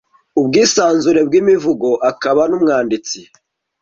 Ubwisanzure 0.39 1.21
bw'Imivugo 1.27 1.89
akaba 2.09 2.41
n'umwanditsi 2.49 3.19